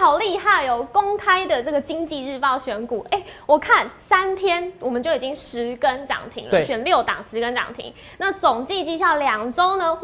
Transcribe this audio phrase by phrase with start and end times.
[0.00, 0.86] 好厉害哦！
[0.90, 7.92] 公开的这个经济日报选股，哎，我看三天我们就已经十根涨停了，选六档十根涨停。
[8.16, 9.92] 那总计绩效两周呢？
[9.92, 10.00] 哇，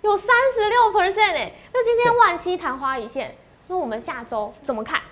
[0.00, 1.52] 有三十六 percent 哎！
[1.70, 3.36] 那今天万期昙花一现，
[3.68, 5.02] 那我们下周怎么看？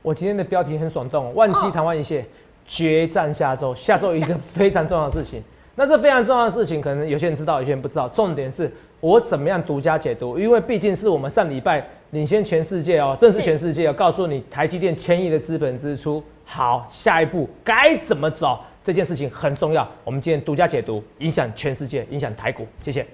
[0.00, 2.24] 我今天的标题很爽动，万期昙花一现，
[2.64, 3.74] 决战下周。
[3.74, 5.42] 下周一个非常重要的事情，
[5.74, 8.08] 那这非常重要的事情，可能有些人知道，有些人不知道。
[8.08, 11.84] 重点是我怎么样独家解读，因为毕竟是我们上礼拜。
[12.12, 16.22] 领先全世界哦，正是全世界哦告诉你台积电千亿的资本支出。
[16.44, 18.60] 好，下一步该怎么走？
[18.84, 19.88] 这件事情很重要。
[20.04, 22.66] 我们今天独家解读，影响全世界，影响台股。
[22.84, 23.06] 谢谢。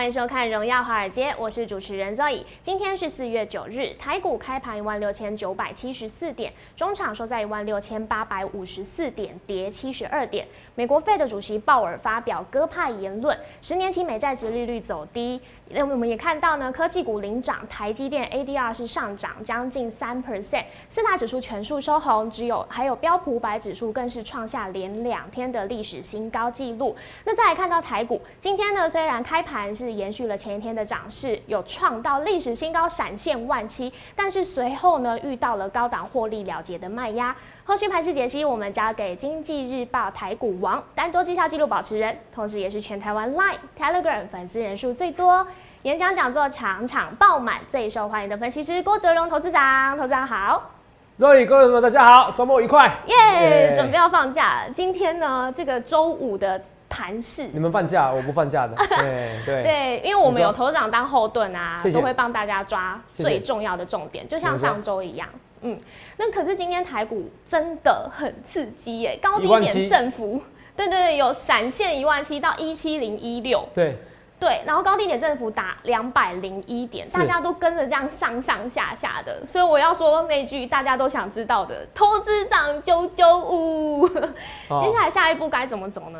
[0.00, 2.42] 欢迎收看《荣耀华尔街》，我是主持人 Zoe。
[2.62, 10.48] 今天是四月九日，台股开盘一万六千九百七十四点，中场收在一万六千八百五十四点，跌七十二点。
[10.74, 15.38] 美国费的主席鲍尔发表鸽派言论，十年期美债值利率走低。
[15.72, 26.96] 那我们也看到呢，科技股领涨，台积电 ADR 是上涨将近三 percent，四大指数全数收红，只有还有标普五百指数更是创下连两天的历史新高纪录。
[27.24, 37.34] 那再来看到台股，今天呢虽然开盘是延续了前一天的涨势，有创到历史新高，闪现万七，但是随后呢遇到了高档获利了结的卖压。
[37.64, 45.46] 后续盘势解析，我们交给经济日报台股王、单周绩效纪录保持人，同时也是全台湾 Line、Telegram 粉丝人数最多、
[45.82, 49.96] 演讲讲座场场爆满、最受欢迎的分析师郭哲荣投资长。
[49.96, 50.70] 投资长好，
[51.18, 52.90] 各位各位朋友大家好，周末愉快！
[53.06, 56.60] 耶，准备要放假，今天呢这个周五的
[56.90, 58.74] 盘势，你们放假，我不放假的。
[58.98, 59.62] 对对。
[59.62, 65.26] 对，因为我们有投资长当后盾啊，都会帮大家抓最重要的重点，就像上周一样。
[65.62, 65.78] 嗯，
[66.18, 70.42] 那可是今天台股真的很刺激耶，高低点振幅，
[70.76, 73.96] 对对对，有闪现一万七到一七零一六，对。
[74.40, 84.08] 对，然后高低点振幅打两百零一点，大家都跟着这样上上下下的，所以我要说那句大家都想知道的，投资长九九五，
[84.80, 86.18] 接下来下一步该怎么走呢？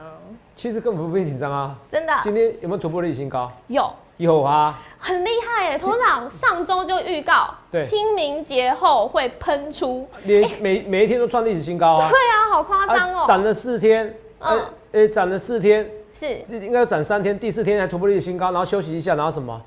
[0.55, 3.51] 其实根本不必紧张啊，真的，今天有没有突破历史新高？
[3.69, 3.91] 有。
[4.19, 5.79] 有啊，很厉害耶！
[5.79, 12.11] 头长上周就预告，对清明节后会喷出，连每每一天都创历史新高啊！
[12.11, 13.25] 对啊，好夸张哦！
[13.27, 14.61] 涨了四天，呃，
[14.93, 19.59] 诶，涨了四天，是应该涨三天，第四天还突破历史新高，然后休息一下，然后什么？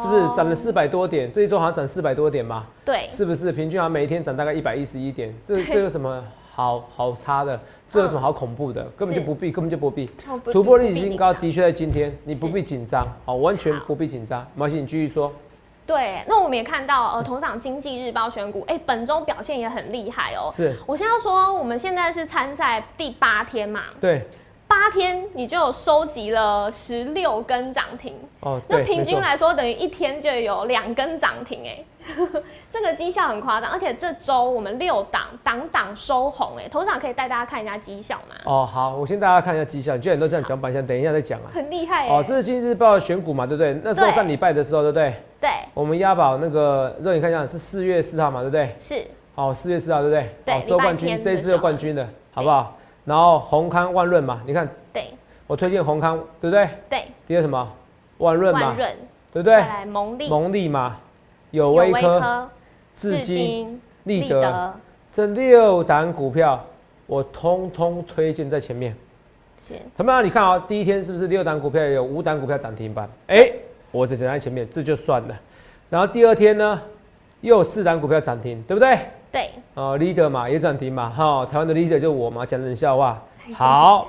[0.00, 1.28] 是不是涨了四百多点？
[1.32, 2.64] 这一周好像涨四百多点嘛？
[2.84, 5.34] 对，是不是平均好像每一天涨大概一百一十一点？
[5.44, 6.22] 这这有什么
[6.54, 7.60] 好好差的？
[7.88, 8.84] 这有什么好恐怖的？
[8.96, 10.10] 根本就不必，根本就不必
[10.52, 11.32] 突破历史新高。
[11.32, 14.46] 的确在今天，你不必紧张，好，完全不必紧张。
[14.54, 15.32] 毛信，你继续说。
[15.86, 20.50] 对，那我们也看到，呃，同场经济日报选股，哎，本周表现也很厉害哦。
[20.52, 23.82] 是，我先要说，我们现在是参赛第八天嘛？
[24.00, 24.26] 对。
[24.68, 31.84] 八天你就有收集了十六根涨停哦，那平均来说等于一天就有两根涨停哎，
[32.72, 38.34] 这个绩效很夸张，而且这周我们六档档档收红哎，头场可以带大家看一下绩效吗？
[38.44, 41.50] 哦，好，我先大家看一下绩效，居然都这样讲，板相等一下再讲啊。
[41.52, 43.78] 很厉害哦，这是今日报选股嘛，对不对？
[43.82, 45.14] 那时候上礼拜的时候，对不对？
[45.40, 45.50] 对。
[45.74, 48.76] 我们押宝那个，让你看一下是四月四号嘛，对不对？
[48.80, 49.06] 是。
[49.34, 50.34] 好，四月四号，对不对？
[50.44, 50.64] 对。
[50.66, 52.76] 周冠军，这一次又冠军的，好不好？
[53.04, 55.10] 然后宏康万润嘛，你看，对，
[55.46, 56.68] 我推荐宏康，对不对？
[56.88, 57.04] 对。
[57.26, 57.72] 第二什么？
[58.18, 58.96] 万润嘛，润，
[59.32, 59.62] 对不对？
[59.84, 60.96] 蒙利，蒙利嘛，
[61.56, 62.48] 友威科，
[62.92, 64.74] 至今，立德，
[65.10, 66.62] 这六档股票
[67.06, 68.94] 我通通推荐在前面。
[69.66, 69.74] 是。
[69.96, 73.08] 他们你看啊，第一天是不是六档股票有五档股票涨停板？
[73.28, 73.50] 哎，
[73.90, 75.34] 我只讲在前面，这就算了。
[75.88, 76.80] 然后第二天呢，
[77.40, 78.98] 又有四档股票涨停，对不对？
[79.32, 83.22] 对，哦，leader 嘛也涨停嘛，哈，台湾的 leader 就我嘛，讲冷笑话，
[83.54, 84.08] 好，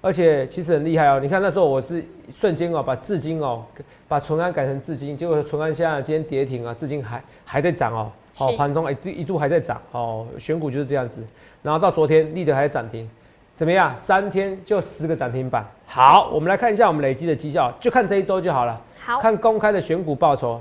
[0.00, 1.20] 而且其实很厉害哦。
[1.20, 2.02] 你看那时候我是
[2.38, 3.64] 瞬间哦，把至今哦，
[4.06, 11.24] 把淳安改成至今，结果淳安现在今天跌停啊，至今还还在涨哦，好，盘中一一度还在涨哦，选股就是这样子。
[11.62, 13.08] 然后到昨天 leader 还涨停，
[13.54, 13.96] 怎么样？
[13.96, 15.66] 三天就十个涨停板。
[15.86, 18.78] 好，我们来看一下我们累积的绩效，就看这一周就好了。
[19.02, 20.60] 好，看公开的选股报酬。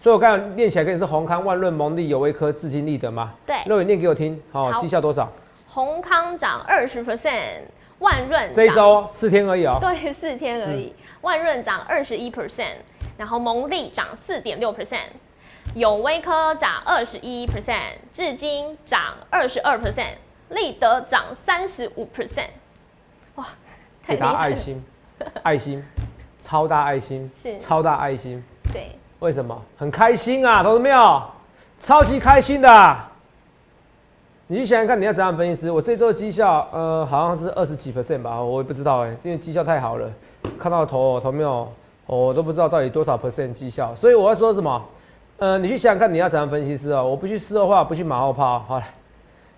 [0.00, 3.34] 所以我刚才念起来跟你是宏康、万润、蒙利、有威科、至今、立德吗？
[3.44, 4.40] 对，肉眼念给我听。
[4.52, 5.28] 好，绩效多少？
[5.66, 7.62] 宏康涨二十 percent，
[7.98, 9.78] 万润这一周四天而已哦。
[9.80, 10.94] 对，四天而已。
[11.22, 12.76] 万润涨二十一 percent，
[13.16, 15.08] 然后蒙利涨四点六 percent，
[15.74, 20.14] 永威科涨二十一 percent，至今涨二十二 percent，
[20.50, 22.50] 立德涨三十五 percent。
[23.34, 23.46] 哇，
[24.06, 24.84] 太大爱心，
[25.42, 25.84] 爱心，
[26.38, 28.42] 超大爱心， 是超大爱心。
[28.72, 28.92] 对。
[29.18, 30.62] 为什么很开心啊？
[30.62, 31.22] 投资没有？
[31.80, 33.07] 超级开心的。
[34.50, 35.70] 你去想想看，你要怎样分析师？
[35.70, 40.10] 我这周的绩效，呃，好像是二十几 percent 吧，我也不知道哎，因为绩效太好了，
[40.58, 41.70] 看到头头没有，
[42.06, 43.94] 我都不知道到底多少 percent 绩效。
[43.94, 44.82] 所以我要说什么？
[45.36, 47.02] 呃，你去想想看，你要怎样分析师啊？
[47.02, 48.60] 我不去事后话，不去马后炮。
[48.60, 48.84] 好了，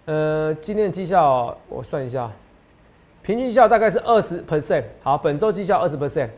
[0.07, 2.29] 呃，今天的绩效我算一下，
[3.23, 4.83] 平均绩效大概是二十 percent。
[5.05, 6.31] 好，本周绩效二十 percent，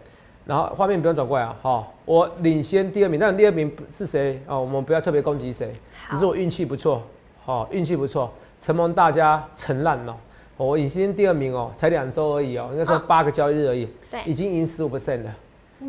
[0.44, 1.56] 然后画面不用转过来啊。
[1.62, 4.58] 好，我领先第二名，但第二名是谁啊？
[4.58, 5.75] 我们不要特别攻击谁，
[6.10, 7.00] 只是我运气不错。
[7.44, 8.31] 好，运气不错。
[8.62, 10.17] 承蒙大家承烂了，
[10.56, 15.35] 我已经第二名哦，才两周而已哦，应该说八个交易日而已，对，已经赢十五 percent 了，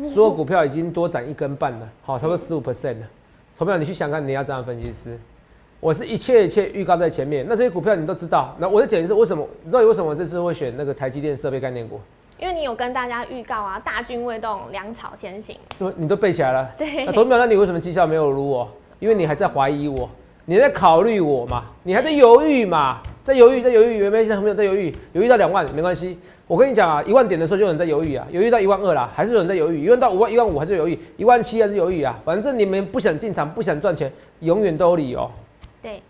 [0.04, 3.06] 所有股票已经多涨一根半了，好，差不多十五 percent 了。
[3.56, 5.16] 投票，你去想看你要这样分析师，
[5.78, 8.56] 我是一切一切预告在前面，那这些股票你都知道。
[8.58, 9.46] 那我的解释是为什么？
[9.62, 12.00] 你知道为什么我这次会选那个台积电设备概念股？
[12.40, 15.56] 因为你有跟大家预告啊，大军未动，粮草先行。
[15.94, 16.68] 你都背起来了。
[16.76, 17.06] 对。
[17.06, 18.68] 那投票，那你为什么绩效没有如我？
[18.98, 20.10] 因为你还在怀疑我。
[20.46, 21.64] 你在考虑我嘛？
[21.82, 22.98] 你还在犹豫嘛？
[23.22, 24.94] 在犹豫，在犹豫，有没有在没有在犹豫？
[25.12, 26.18] 犹豫到两万没关系。
[26.46, 29.82] 我跟你讲啊，一万点的时候就有人在犹豫啊，犹豫到一万二啦，还是有人在犹豫。
[29.82, 32.14] 一万到五万、一万五还是犹豫，一万七还是犹豫啊。
[32.22, 35.30] 反正你们不想进场、不想赚钱，永远都有理由。
[35.80, 36.02] 对。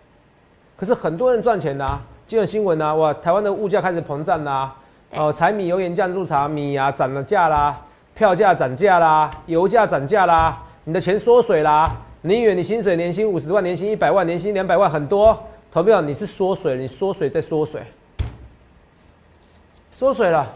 [0.76, 4.75] 可是很多人赚钱呐，今日新闻呐，哇，台湾的物价开始膨胀啦，
[5.14, 7.80] 哦，柴米油盐酱醋茶，米啊涨了价啦，
[8.16, 11.96] 票价涨价啦，油价涨价啦，你的钱缩水啦。
[12.26, 15.38] 你以为你薪水年薪五十万，年薪一百万，年薪两百万很多？
[15.71, 17.82] 投票你是缩水，你缩水再缩水，
[19.93, 20.50] 缩水了。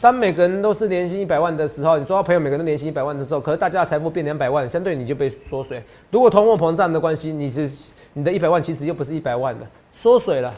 [0.00, 5.82] 当每个人都是年薪一百万的时候，你抓到朋友每个人都年薪一百万的时候，可是大家的财富变两百万，相对你就被缩水。
[6.12, 7.68] 如果通货膨胀的关系，你是
[8.12, 10.54] 你的一百万其实又不是一百万了，缩水了，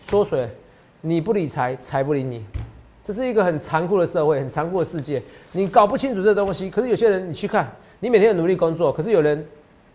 [0.00, 0.48] 缩水。
[1.02, 2.44] 你不理财，财不理你，
[3.04, 5.22] 这是一个很残酷的社会，很残酷的世界。
[5.52, 7.70] 你搞不清楚这东西，可是有些人你去看，
[8.00, 9.46] 你每天努力工作，可是有人。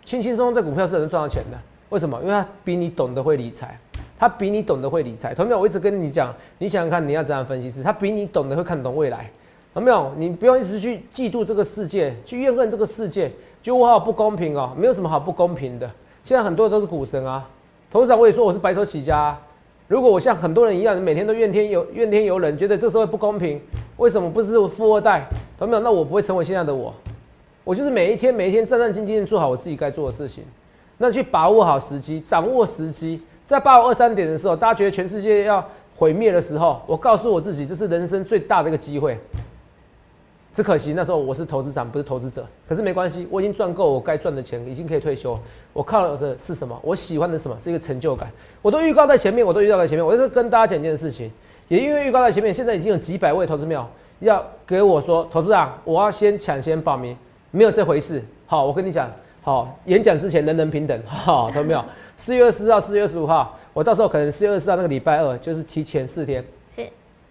[0.05, 1.57] 轻轻松松在股票市场能赚到钱的，
[1.89, 2.19] 为什么？
[2.21, 3.77] 因为他比你懂得会理财，
[4.19, 5.33] 他比你懂得会理财。
[5.33, 5.59] 同没有？
[5.59, 7.81] 我一直跟你讲，你想想看，你要怎样分析师？
[7.81, 9.29] 他比你懂得会看懂未来，
[9.75, 10.11] 有没有？
[10.17, 15.89] 你不用一直去嫉妒这个世界，去怨恨这个世界，就我好不公平哦，没有什么好不公平的。
[16.23, 17.47] 现在很多都是股神啊，
[17.91, 19.37] 投资长我也说我是白手起家。
[19.87, 23.61] 如果我像很多人一样，每天都怨天尤怨天尤人，觉得这社会不公平，
[23.97, 25.25] 为什么不是富二代？
[25.57, 25.81] 同没有？
[25.81, 26.93] 那我不会成为现在的我。
[27.63, 30.43] 我就是每一天每一天战战兢兢的做好我自己该做的事情，
[30.97, 35.65] 那去把握好时机，掌握时机，在八五二三点的时候，大家觉得全世界要
[35.95, 39.17] 毁灭的时候，我告诉我自己，这是人生最大的一个机会。
[40.51, 42.45] 只可惜那时候我是投资长，不是投资者。
[42.69, 45.35] 可是没关系，我已经赚够我该赚的钱，已经可以退休。
[45.73, 46.79] 我靠的是什么？
[46.83, 47.57] 我喜欢的什么？
[47.57, 48.29] 是一个成就感。
[48.61, 50.05] 我都预告在前面，我都预告在前面。
[50.05, 51.31] 我就是跟大家讲一件事情，
[51.69, 53.89] 也因为预告在前面，现在已经有几百位投资庙
[54.19, 57.17] 要给我说，投资长，我要先抢先报名。
[57.55, 58.19] 没有这回事。
[58.47, 59.07] 好，我跟你讲，
[59.43, 60.99] 好，演讲之前人人平等。
[61.05, 61.85] 好，看到没有？
[62.17, 66.43] 四月二十四号、四月二十五号，我到时候可能四月二十四号那个礼拜二，就是提前四天。
[66.75, 66.83] 是。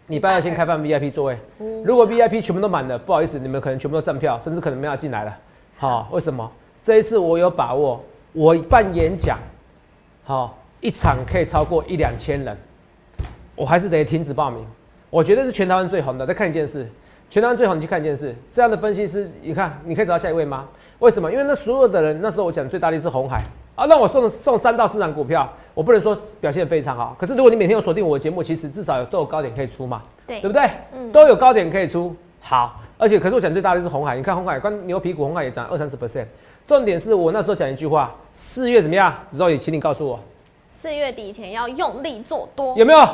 [0.07, 1.37] 礼拜二先开放 VIP 座位。
[1.85, 5.37] 如果 VIP 全部都满了，不好意思，你们可能全部都站票，甚至可能没法进来了。
[5.77, 6.49] 好，为什么？
[6.85, 8.01] 这一次我有把握，
[8.33, 9.37] 我办演讲，
[10.23, 12.57] 好，一场可以超过一两千人，
[13.57, 14.65] 我还是得停止报名。
[15.11, 16.25] 我觉得是全台湾最红的。
[16.25, 16.89] 再看一件事。
[17.33, 20.69] 全台湾最好，你去看一件事，这样的分析师，你看，你可以找到下一位吗？
[20.99, 21.33] 为什么？
[21.33, 23.43] 因为那所有的人，那时候我讲最大力是红海
[23.75, 30.63] 啊，那我送送三到四档股票，我不能说表现非常好，可是如果你每天有锁定我的节目，其实至少有都有高点可以出嘛，对，对不对？
[30.95, 36.27] 嗯，都有高点可以出，好，而且可是我讲最大力是红海，你看红海关牛皮股，红海也涨二三十 percent，
[36.67, 39.15] 重点是我那时候讲一句话，四月怎么样？
[39.31, 40.21] 肉也请你告诉我。
[40.83, 43.09] 四月底前要用力做多，有没有？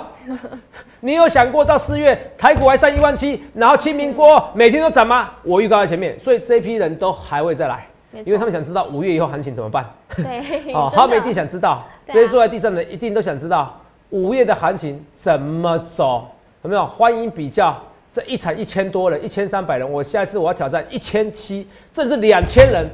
[1.00, 5.32] 你有想过到四月台股还上一万七，然后清明过每天都涨吗？
[5.42, 7.86] 我预告在前面，所以这批人都还会再来，
[8.24, 9.84] 因为他们想知道五月以后行情怎么办。
[10.16, 10.40] 对，
[10.72, 16.26] 哦，他们一定想知道，这些坐在地上的一定都想知道五月的行情怎么走，
[16.62, 16.86] 有没有？
[16.86, 17.78] 欢迎比较
[18.10, 22.88] 这一场一千多人，一千三百人，我下一次我要挑战一千七，甚至两千人，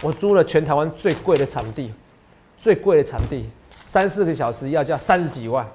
[0.00, 1.92] 我租了全台湾最贵的场地，
[2.58, 3.46] 最贵的场地。
[3.90, 5.66] 三四个小时要价三十几万，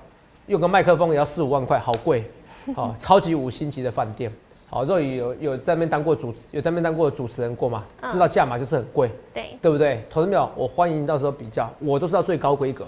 [0.48, 2.24] 用个麦克风也要四五万块，好贵，
[2.74, 4.32] 好超级五星级的饭店。
[4.70, 7.84] 好，若雨有有在那边当过主，有在那边当过主持人过吗？
[8.10, 10.02] 知道价码就是很贵，对对不对？
[10.10, 10.50] 投资没有？
[10.56, 12.86] 我欢迎到时候比较，我都知道最高规格。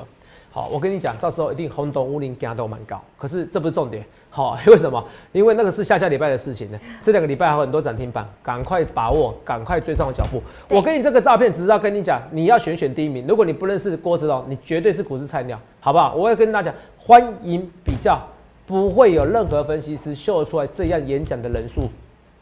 [0.50, 3.01] 好，我跟你讲，到时候一定轰动乌林价都蛮高。
[3.17, 4.05] 可是这不是重点。
[4.29, 5.03] 好， 为什么？
[5.31, 6.79] 因为那个是下下礼拜的事情呢。
[7.01, 10.41] 这两个礼拜还有很多涨停板，赶快把握，赶快追上我脚步。
[10.69, 13.25] 我给你这个照片，只是要跟你讲，你要选选第一名。
[13.27, 16.13] 如果你不认识郭子龙，你绝对是股市菜鸟，好不好？
[16.13, 18.22] 我会跟大家讲，欢迎比较，
[18.65, 21.89] 不会有任何分析师秀出来这样演讲的人数，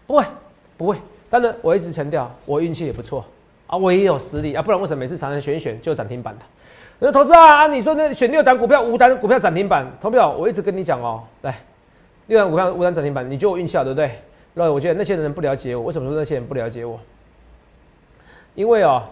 [0.06, 0.26] 不会，
[0.78, 0.98] 不会。
[1.30, 3.24] 当然，我一直强调，我运气也不错
[3.68, 6.42] 啊，我也有实力啊，不然为什么每次常常选一选就涨停板的？
[6.98, 11.60] 那投资啊，你说那选六档股票，五档股票涨停板，投票我一直跟你讲哦，来，
[12.28, 14.20] 六档股票五档涨停板，你就我运气好，对不对？
[14.54, 17.00] 那我觉得那些人不了解我，为什么说那些人不了解我？
[18.56, 19.04] 因为哦，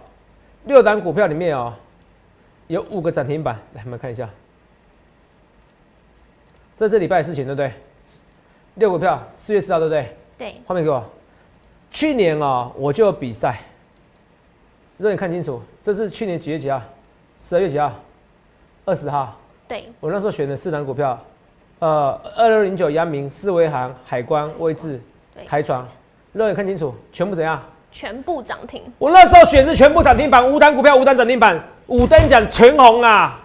[0.65, 1.73] 六档股票里面哦，
[2.67, 4.29] 有五个涨停板，来我们看一下，
[6.77, 7.71] 这是礼拜的事情，对不对？
[8.75, 10.15] 六股票，四月四号，对不对？
[10.37, 11.03] 对，画面给我。
[11.91, 13.61] 去年啊、我就有比赛，
[14.97, 16.81] 让你看清楚，这是去年几月几号？
[17.37, 17.93] 十二月几号？
[18.85, 19.37] 二十号。
[19.67, 21.23] 对，我那时候选的四档股票，
[21.83, 25.01] 呃，二六零九、阳明、四维行、海关、位置、
[25.35, 25.85] 对台船，
[26.31, 27.61] 让你看清楚，全部怎样？
[27.91, 33.37] 全部涨停，我那时候选是全部涨停板，五档股票五档涨停板，五等奖全红啊！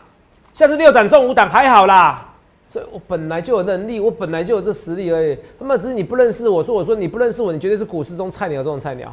[0.55, 2.29] 下次六档中五档还好啦。
[2.69, 5.37] 所以我本来就有能力，我本来就有这实力而已。
[5.59, 9.13] 他妈只是你不认识我，说我说你不认识我，你绝对是股市中菜鸟中的菜鸟。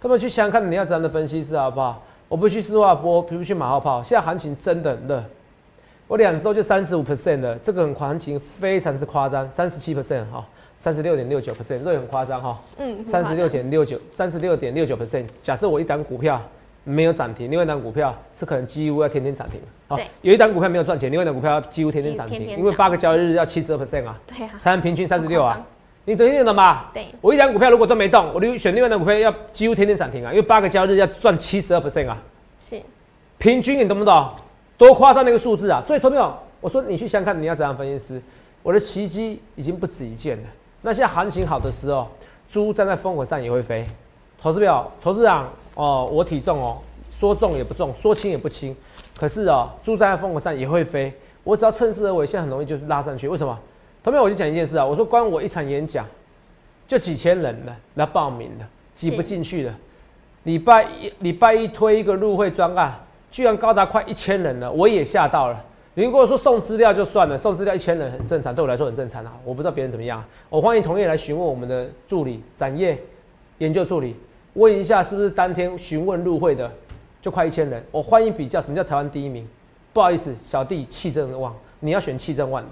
[0.00, 2.02] 他们去想想看你要怎样的分析师好不好？
[2.28, 4.02] 我不去四化波，不去马后炮。
[4.02, 5.24] 现在行情真的很热，
[6.08, 10.44] 我两周就三十五 percent 的，这个很行情非常之夸张，三十七 percent 哈，
[10.78, 12.60] 三十六点六九 percent，这也很夸张哈。
[12.78, 15.24] 嗯，三十六点六九，三十六点六九 percent。
[15.42, 16.40] 假设我一档股票
[16.84, 19.60] 没有涨停，另外一档股票是可能几乎要天天涨停。
[19.88, 25.60] 好对，有一档股票没有赚钱，另外一档股票几乎天天涨停，因为八个交易日要七十二 percent 啊，对啊，才能平均三十六啊。
[26.04, 26.84] 你懂听懂吗？
[26.94, 32.16] 对，我一档股票如果都没动，我就选另外一档股票要几乎天天涨停啊，因为八个交易日要赚七十二 percent 啊，
[32.70, 32.80] 是，
[33.38, 34.30] 平均你懂不懂？
[34.78, 35.80] 多夸张的一个数字啊！
[35.80, 38.22] 所以，投朋友，我说你去想想看你要怎样分析师，
[38.62, 40.44] 我的奇迹已经不止一件了。
[40.82, 42.08] 那现在行情好的时候，
[42.50, 43.86] 猪站在风口上也会飞。
[44.40, 46.78] 投资表，投资长哦，我体重哦，
[47.10, 48.76] 说重也不重，说轻也不轻。
[49.18, 51.12] 可是哦，猪站在风口上也会飞。
[51.42, 53.28] 我只要趁势而为，现在很容易就拉上去。
[53.28, 53.58] 为什么？
[54.02, 56.04] 投朋友，我就讲一件事啊，我说光我一场演讲，
[56.86, 59.74] 就几千人了来报名了，挤不是进去了。
[60.44, 62.94] 礼拜一礼拜一推一个入会专案，
[63.36, 65.62] 居然高达快一千人了，我也吓到了。
[65.92, 69.38] 你如果说送资料就算了，送资料一千人很正常，对我来说很正常啊。
[69.44, 72.98] 我不知道别人怎么样，我欢迎同业来询问我们的助理展业
[73.58, 74.16] 研究助理，
[74.54, 76.72] 问一下是不是当天询问入会的
[77.20, 77.84] 就快一千人。
[77.90, 79.46] 我欢迎比较什么叫台湾第一名。
[79.92, 82.70] 不好意思，小弟气正旺，你要选气正旺的。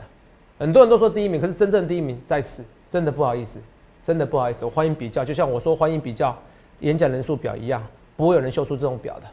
[0.59, 3.61] 很多人都说第一名，可是真正第一名在此，真的不好意思，
[4.02, 4.64] 真的不好意思。
[4.64, 6.35] 我欢迎比较，就像我说欢迎比较
[6.80, 9.26] 演讲人数表一样，不会有人秀出这种表的。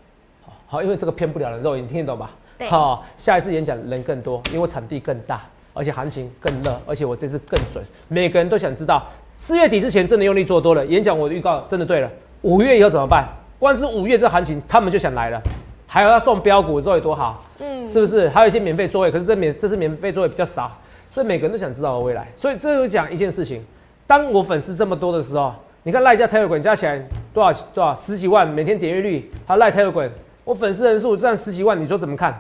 [0.72, 2.32] 好，因为这个骗不了人肉，你听得懂吧？
[2.58, 5.42] 对好，下一次演讲人更多，因为场地更大，
[5.74, 7.84] 而且行情更热，而且我这次更准。
[8.08, 12.10] 每个人都想知道，四月底之前真的用力做多了，演讲我的预告真的对了。
[12.44, 13.28] 五月以后怎么办？
[13.60, 15.42] 光是五月这行情，他们就想来了，
[15.86, 17.44] 还有要送标股，肉有多好？
[17.60, 18.30] 嗯，是不是？
[18.30, 20.72] 还有一些免费座位，可是这免这次免费座位比较少，
[21.12, 22.26] 所以每个人都想知道我未来。
[22.38, 23.62] 所以这就讲一件事情：
[24.08, 30.10] 当我粉丝这么多的时候，你看赖家 Telegram 加起来多少多少十几万，每天点阅率，还有赖 Telegram，
[30.44, 32.40] 我粉丝人数占十几万，你说怎么看？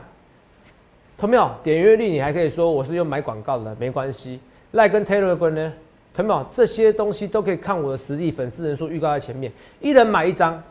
[1.17, 4.39] 同没有点阅率，你还可以说我是用买广告的，没关系。
[4.71, 5.73] 赖跟 Telegram 呢，
[6.15, 10.61] 同没有这些东西都可以看我的实力，粉丝人数预告在前面，一人买一张。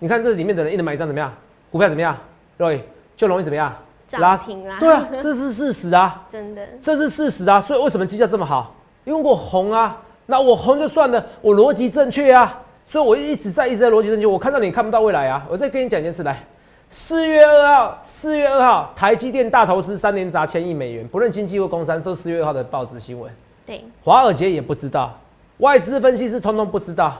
[0.00, 1.32] 你看这里面的人一人买一张怎么样？
[1.70, 2.16] 股票怎么样？
[2.56, 2.82] 各位
[3.16, 3.74] 就容易怎么样？
[4.08, 7.60] 涨停啦，对啊，这是事实啊， 真的，这是事实啊。
[7.60, 8.74] 所以为什么绩效这么好？
[9.04, 14.26] 因为我红啊，那我红就算了，我逻辑正确啊，所以我一直在一直在逻辑正确。
[14.26, 16.42] 我看到你看不到未来啊，我再跟你讲一件事来。
[16.90, 23.30] 四月二号，四月二号，台积电大投资三年砸千亿美元，不论经济或工商，都是四月二号的报纸新闻。
[23.66, 25.14] 对，华尔街也不知道，
[25.58, 27.14] 外资分析师通通不知道。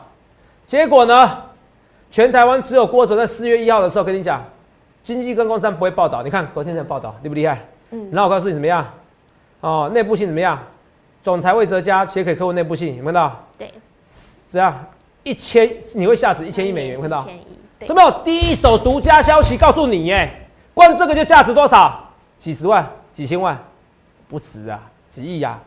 [0.67, 1.43] 结果呢，
[2.11, 4.43] 全台湾只有郭总在四月一号的时候跟你讲，
[5.05, 6.23] 经济跟工商不会报道。
[6.23, 7.63] 你看昨天的报道厉不厉害？
[7.91, 8.87] 嗯，然后我告诉你怎么样？
[9.61, 10.59] 哦，内部信怎么样？
[11.23, 13.45] 总裁魏哲嘉写给客户内部信，有没有看到？
[13.59, 13.71] 对，
[14.51, 14.83] 这样？
[15.23, 17.27] 一千你会吓死一千亿美元，看到
[17.81, 18.11] 有，没有？
[18.25, 22.13] 第一手独家消息告诉你，耶，光这个就价值多少？
[22.37, 23.59] 几十万、几千万，
[24.29, 25.61] 不止啊，几亿啊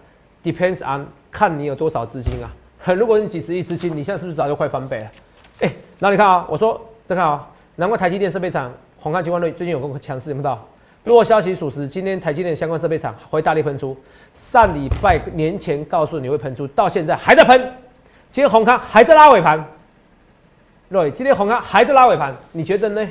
[0.44, 2.50] ，depends on 看你有多少资金啊。
[2.96, 5.12] 如果你几十亿资金，你现在是不是早就快翻倍了？
[5.60, 10.58] 哎、然后你看啊，我说再看啊，难怪台积电设备厂宏康金冠瑞最近有个强势，有没有？
[11.04, 13.96] 如果消息属实，今天台积电相关设备厂会大力喷出。
[14.34, 17.74] 上礼拜年前告诉你会喷出，到现在还在喷。
[18.32, 19.62] 今天红康还在拉尾盘，
[20.90, 23.06] 对，今天红康还在拉尾盘，你觉得呢？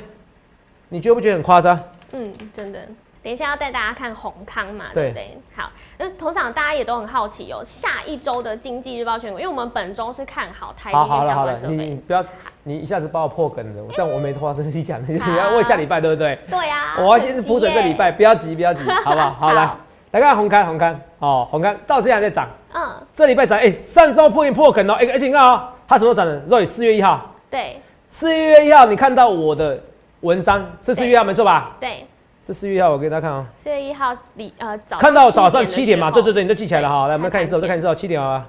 [0.89, 1.79] 你觉不觉得很夸张？
[2.11, 2.79] 嗯，真的。
[3.23, 5.37] 等一下要带大家看宏康嘛，对对不对？
[5.55, 11.75] 好，那头场大家也都很好奇哦，下一周的经济日报选股，因为我们本周是看好台积好，了好了相关，设备。
[11.75, 12.25] 你你不要，
[12.63, 16.35] 你一下子把我破梗了，这样我没话跟你讲，你要问下礼拜对不对？
[16.49, 19.29] 对呀、我要先是铺准这礼拜，不要急不要急，好不好？
[19.39, 19.69] 好好来
[20.11, 26.39] 来看红刊红刊哦，红刊到现在还在涨，嗯，这礼拜涨，哎、上周破一破梗哦，哎、而且你看哦，它什么时候涨的？
[26.47, 29.81] 肉四月一号，对，四月一号你看到我的
[30.21, 31.77] 文章，是四月一号没错吧？
[31.79, 32.05] 对，
[32.43, 37.07] 这四月一号我给大家看哦、四月一号里呃早看到早上七点嘛，对对对，你都记起来了哈。
[37.07, 38.45] 来，我们看一次，我再看一次哦，七点啊，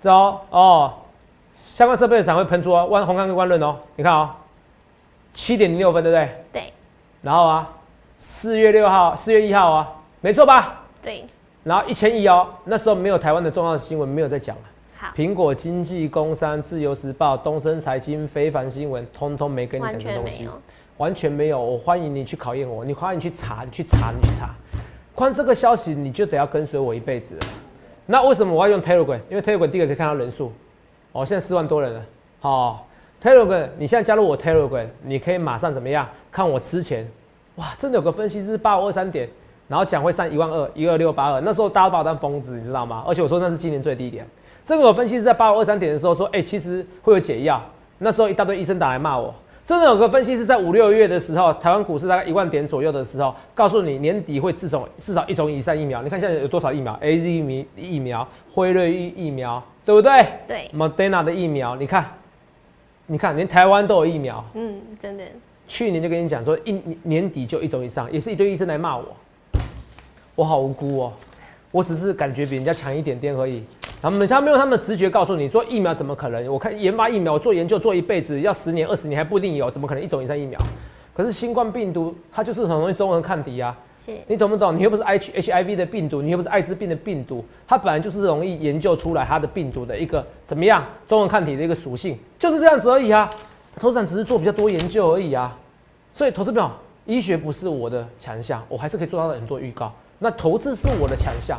[0.00, 0.92] 走哦，
[1.56, 4.30] 相关设备的涨会喷出哦，万红康跟万润哦，你看哦，
[5.32, 6.44] 七点零六分，对不对？
[6.52, 6.72] 对。
[7.20, 7.68] 然后啊，
[8.16, 9.88] 四月六号、四月一号啊，
[10.20, 10.84] 没错吧？
[11.02, 11.24] 对，
[11.62, 14.66] 然后一千亿哦，那时候没有台湾的重要新闻，没有在讲啊。
[14.96, 20.52] 好，苹果经济、工商、自由时报、东森财经、非凡新闻，通通没跟你讲完这东西全没有，，
[20.96, 21.62] 完全没有。
[21.62, 24.50] 我欢迎你去考验我，你欢迎你去查，你去查，你去查。
[25.14, 27.40] 光这个消息你就得要跟随我一辈子了。
[28.06, 29.20] 那为什么我要用 Telegram？
[29.30, 30.52] 因为 Telegram 第一个可以看到人数，
[31.12, 32.02] 哦，现在四万多人了。
[32.40, 32.86] 好、
[33.22, 37.08] Telegram，你现在加入我 Telegram，你可以马上怎么样看我之前，
[37.56, 39.28] 哇，真的有个分析师八五二三点，
[39.68, 43.04] 然后讲会上一万二，一二六八二，那时候大家都把我当疯子，你知道吗？
[43.06, 44.26] 而且我说那是今年最低点。
[44.64, 47.62] 这个我分析是在八五二三点的时候说，哎、其实会有解药。
[47.98, 49.34] 那时候一大堆医生打来骂我。
[49.64, 56.02] 真的有个分析是在五六月的时候，台湾股市大概一万点左右的时候，告诉你年底会至少至少一种以上疫苗。
[56.02, 62.06] 你看现在有多少疫苗？A Z 疫苗疫苗、辉瑞疫疫苗，对不对对，？Moderna 的疫苗，你看，
[63.04, 64.42] 你看，连台湾都有疫苗。
[64.54, 65.24] 嗯，真的，
[65.66, 69.04] 去年就跟你讲说，一年年底就一种以上，也是一堆医生来骂我，
[70.38, 71.12] 我好无辜哦，
[71.72, 73.60] 我只是感觉比人家强一点点而已。
[74.00, 76.46] 他们他没有他们的直觉告诉你说疫苗怎么可能？
[76.46, 80.56] 我看研发疫苗，我做研究做一辈子，要十年二十年还不一定有，怎么可能一种以上疫苗？
[81.12, 83.76] 可是新冠病毒它就是很容易中和抗体啊，
[84.28, 84.76] 你懂不懂？
[84.76, 93.28] 你又不是 H H I V 的病毒，你又不是艾滋病的病毒，它本来就是容易研究出来它的病毒的一个怎么样中文抗体的一个属性，就是这样子而已啊。
[93.80, 95.58] 投资长只是做比较多研究而已啊。
[96.14, 96.70] 所以投资表
[97.06, 99.92] 医学不是我的强项，我还是可以做到很多预告。
[100.18, 101.58] 那投资是我的强项，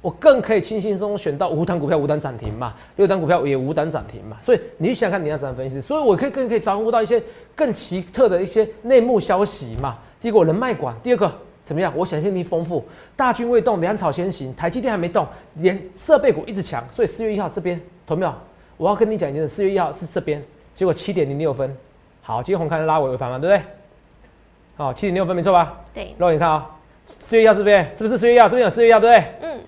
[0.00, 4.36] 我更可以轻轻松松选到五档股票五档涨停嘛，六档股票也五档涨停嘛。
[4.40, 7.22] 所以你想想看你要怎样分析，所以我可以更可以掌握到一些
[7.54, 9.98] 更奇特的一些内幕消息嘛。
[10.20, 11.30] 第一个我人脉广，第二个
[11.64, 11.92] 怎么样？
[11.96, 12.84] 我想象力丰富，
[13.16, 18.32] 大军未动，粮草先行，台积电还没动，连设备股一直强，所以四月一号这边，同没有？
[18.76, 20.40] 我要跟你讲一件事，四月一号是这边，
[20.72, 21.76] 结果七点零六分，
[22.22, 23.62] 好，今天红看拉尾尾盘嘛，对不对？
[24.76, 25.80] 好，七点六分没错吧？
[25.92, 26.70] 对，肉眼看啊、
[27.06, 27.86] 四月一号是不是？
[27.94, 28.48] 是不是四月一号？
[28.48, 29.34] 这边有四月一号，对不对？
[29.42, 29.60] 嗯，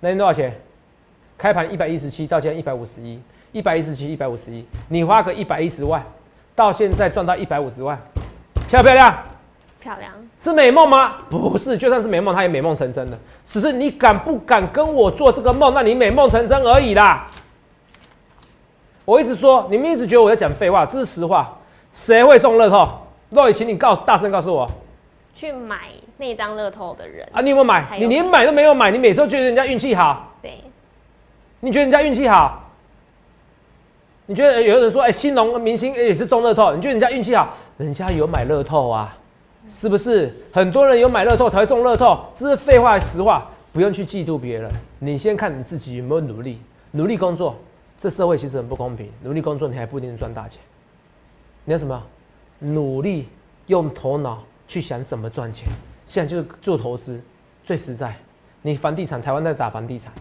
[0.00, 0.52] 那天多少钱？
[1.38, 3.20] 开盘一百一十七，到现在一百五十一，
[3.52, 6.04] 一百一十七，一百五十一，你花个一百一十万，
[6.54, 7.98] 到现在赚到一百五十万，
[8.68, 9.18] 漂不漂亮？
[9.80, 11.16] 漂亮，是美梦吗？
[11.28, 13.18] 不是，就算是美梦，它也美梦成真的。
[13.48, 17.26] 只是你敢不敢跟我做这个梦，那你美梦成真而已啦。
[19.04, 21.58] 我一直说，你们一直觉得我在讲废话，这是实话。
[21.92, 22.88] 谁会中乐透？
[23.30, 24.70] 若雨，请你告大声告诉我
[25.34, 27.40] 去买那张乐透的人，啊！
[27.40, 27.98] 你有没有买？
[27.98, 30.58] 有你连买都没有买，你每次都觉得人家运气好，对，
[31.60, 32.70] 你觉得人家运气好？
[34.26, 37.56] 你觉得有人说，哎、新农明星也是中乐透，你觉得人家运气好？
[37.78, 39.16] 人家有买乐透啊，
[39.68, 40.34] 是不是？
[40.52, 43.48] 很多人有买乐透才会中乐透，这是废话还是实话？
[43.72, 47.56] 不用去嫉妒别人，你先看你自己有没有努力，努力工作。
[47.98, 50.60] 这社会其实很不公平，努力工作你还不一定能赚大钱。
[51.64, 52.02] 你要什么？
[52.58, 53.28] 努力
[53.68, 55.68] 用头脑去想怎么赚钱。
[56.04, 57.20] 现在就是做投资
[57.64, 58.14] 最实在。
[58.62, 60.12] 你房地产，台湾在打房地产，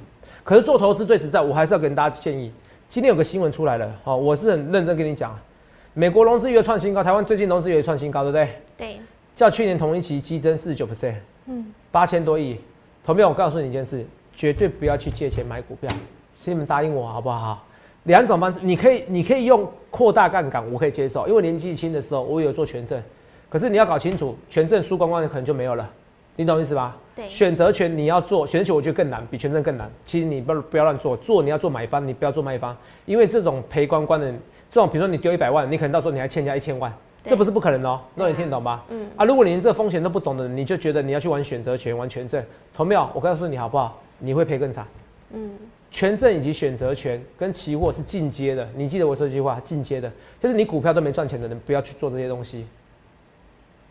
[0.44, 1.40] 可是做投资最实在。
[1.40, 2.52] 我还是要跟大家建议，
[2.90, 5.38] 今天有个新闻出来了，哦，我是很认真跟你讲，
[5.94, 8.50] 美国融资余额创新高，台湾最近融资余额创新高，对不对？
[8.78, 9.02] 对，
[9.36, 12.60] 较去年同一期激增四十九 percent，嗯，八千多亿。
[13.06, 14.04] 同学，我告诉你一件事，
[14.36, 15.88] 绝对不要去借钱买股票，
[16.40, 17.64] 请你们答应我好不好？
[18.06, 23.00] 两种方式，你可以，你可以用扩大杠杆，我可以接受，因为年纪轻的时候我有做权证，
[23.52, 25.88] 可是你要搞清楚，权证输光光的可能就没有了，
[26.38, 26.96] 你懂意思吧？
[27.14, 29.92] 对，选择权你要做，选择权我觉得更难，比权证更难。
[30.06, 32.74] 其实你不不要乱做，做你要做买方，你不要做卖方，
[33.06, 34.32] 因为这种赔光光的，
[34.70, 36.90] 这种比如说你丢一百万，你可能到时候你还欠人家一千万，
[37.26, 38.82] 这不是不可能哦、那你听得懂吗？
[38.88, 42.42] 嗯，啊，如果你连这风险都不懂的，你就觉得你要去玩选择权、玩权证，
[42.74, 43.10] 同没有？
[43.14, 44.02] 我告诉你好不好？
[44.18, 44.88] 你会赔更惨。
[45.34, 45.52] 嗯，
[45.92, 50.10] 权证以及选择权跟期货是进阶的，你记得我说这句话，进阶的，
[50.40, 52.66] 就是你股票都没赚钱的人，不要去做这些东西，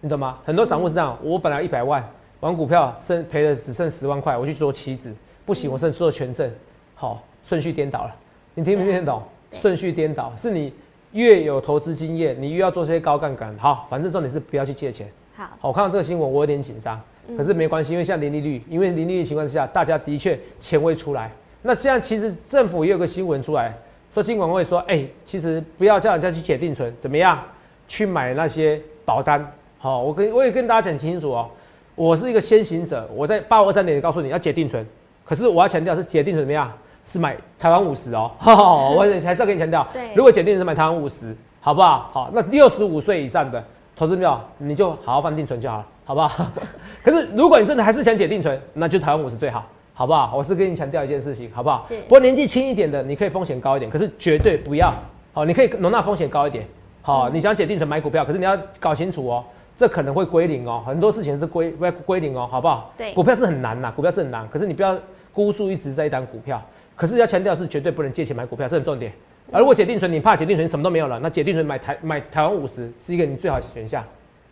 [0.01, 0.39] 你懂吗？
[0.45, 2.03] 很多散户是这样，我本来一百万
[2.41, 6.51] 玩股票，剩赔了只剩十万块，我去做期指，不行，我剩做权证，
[6.95, 8.17] 好，顺序颠倒了，
[8.55, 9.23] 你听没听得懂？
[9.53, 10.73] 顺序颠倒是你
[11.13, 15.07] 越有投资经验，你越要做这些高杠杆，好，反正重点是不要去借钱。
[15.37, 21.31] 好，好，我看到这个新闻，我有点紧张，嗯可是没关系，因为现在零利率，因为零利率情况之下，大家的确钱会出来。
[21.61, 23.77] 那现在其实政府也有个新闻出来，
[24.15, 27.39] 说金管会说，哎、其实不要叫人家去解定存，怎么样？
[27.87, 29.47] 去买那些保单。
[29.83, 31.49] 好，我跟我也跟大家讲清楚哦，
[31.95, 34.87] 我是一个先行者，我在八五二三点告诉你要解定存，
[35.25, 36.71] 可是我要强调是解定存怎么样？
[37.03, 42.11] 是买台湾五十哦， 我还是要跟你强调，对如果解定存是买台湾五十，好不好？
[42.13, 43.65] 好，那六十五岁以上的
[43.97, 46.47] 投资票，你就好好放定存就好了，好不好？
[47.03, 49.65] 可是如果你真的还是想解定存，那就台湾五十最好，
[49.95, 50.35] 好不好？
[50.37, 51.87] 我是跟你强调一件事情，好不好？
[51.89, 54.93] 是不过年纪轻一点的，你可以风险高一点，可是绝对不要，
[55.33, 56.69] 好，你可以容纳风险高一点，
[57.01, 59.43] 好，你想解定存买股票，可是你要搞清楚哦，
[59.81, 62.93] 这可能会归零哦，很多事情是归归归零哦，好不好？
[62.99, 64.95] 对股票是很难呐，股票是很难，可是你不要
[65.33, 66.63] 孤注一掷在一档股票，
[66.95, 69.11] 可是要强调是绝对不能借钱买股票，这很重点。
[69.51, 74.05] 而如果解定存，你怕解定存什么都没有了，那解定存买台买台湾五十是一个你最好的选项。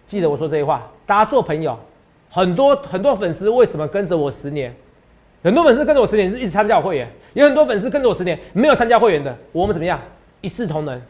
[0.06, 1.78] 记得我说这些话，大家做朋友，
[2.30, 4.74] 很多很多粉丝为什么跟着我十年？
[5.42, 10.00] 很多粉丝跟着我十年是一直参加我会员，有很多粉丝跟着我十年没有参加会员的，我们怎么样？
[10.40, 11.02] 一视同仁，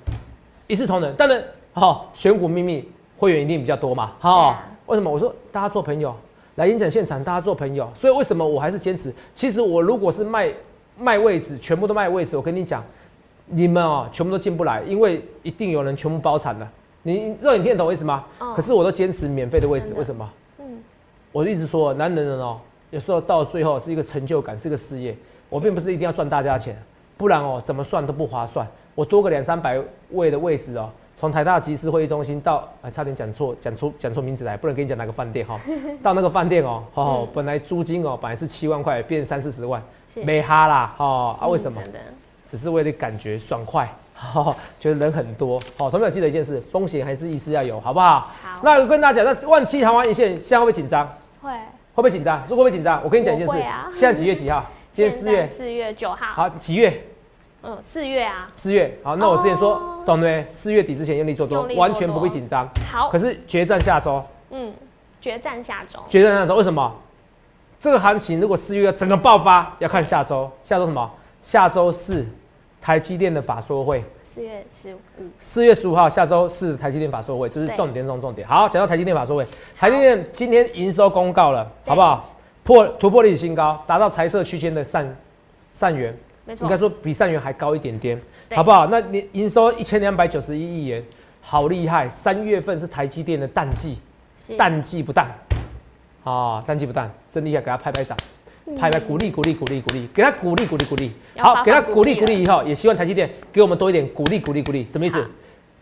[0.67, 1.15] 一视同仁。
[1.15, 1.41] 当然，
[1.73, 2.85] 好、选股秘密
[3.19, 5.11] 会员一定比较多嘛，好、为什么？
[5.11, 6.15] 我说大家做朋友，
[6.55, 9.13] 来演讲现场大家做朋友，所以为什么我还是坚持？
[9.35, 10.53] 其实我如果是卖
[10.97, 12.83] 卖位置，全部都卖位置，我跟你讲，
[13.47, 16.71] 你们哦全部都进不来，因为一定有人全部包产了。
[17.03, 18.25] 你肉眼听得懂我意思吗？
[18.39, 20.31] 哦可是我都坚持免费的位置为什么？
[20.59, 20.83] 嗯，
[21.33, 22.59] 我一直说，男人人哦，
[22.91, 25.17] 有时候到最后是一个成就感，是一个事业。
[25.49, 26.77] 我并不是一定要赚大家钱，
[27.17, 28.67] 不然哦，怎么算都不划算。
[28.95, 35.59] 我多个两三百位的位置哦，从台大集思会议中心到，哎，差点讲错，讲出讲错名字来，不能跟你讲哪个饭店哈、
[36.01, 39.83] 到那个饭店哦，哦，嗯本来租金哦，本来是七万块，变三四十万，
[40.15, 41.83] 是没哈啦，哦，啊，嗯为什么？
[42.47, 43.93] 只是为了感觉爽快，
[44.33, 45.59] 哦，觉得人很多。
[45.77, 48.21] 好、同学们记得一件事，风险还是意识要有，好不好？
[48.21, 51.05] 好那我跟大家讲，那万七台湾一线，现在会不会紧张？
[51.43, 51.51] 会。
[51.51, 52.47] 会不会紧张？
[52.47, 53.03] 说会不会紧张？
[53.03, 53.55] 我跟你讲一件事，
[53.91, 54.65] 现在几月几号？
[54.93, 56.27] 今天四月，四月九号。
[56.33, 57.03] 好，几月？
[57.63, 58.47] 嗯，四月啊。
[58.57, 58.99] 四月。
[59.03, 60.45] 好，那我之前说，哦懂没？
[60.47, 62.69] 四月底之前用力做多完全不必紧张。
[62.91, 63.19] 好可。
[63.19, 64.73] 是决战下周，嗯，
[65.21, 66.01] 决战下周。
[66.09, 66.95] 决战下周为什么？
[67.81, 70.51] 这个行情如果四月要整个爆发，要看下周。
[70.63, 71.11] 下周什么？
[71.43, 72.27] 下周四，
[72.81, 74.03] 台积电的法说会。
[74.25, 74.99] 四月十五。
[75.41, 78.47] 四月十五号，下周四台积电法说会，这是对重点中重点。
[78.47, 82.29] 好，讲到台积电法说会，台积电今天营收公告了，好不好？
[82.63, 85.17] 破突破历史新高，达到财色区间的上
[85.73, 86.17] 上缘，
[86.49, 86.65] 没错。
[86.65, 88.19] 应该说比上元还高一点点，
[88.55, 88.87] 好不好？
[88.87, 91.05] 那你营收一千两百九十一亿元，
[91.43, 92.09] 好厉害！
[92.09, 93.99] 三月份是台积电的淡季，
[94.57, 95.29] 淡季不淡，
[96.25, 98.17] 啊，淡季不淡，真厉害，给他拍拍掌，
[98.79, 101.13] 拍拍鼓励鼓励鼓励鼓励，给他鼓励鼓励鼓励。
[101.37, 105.29] 好，给他鼓励鼓励以后，也希望台积电给我们多一点鼓励鼓励鼓励，什么意思？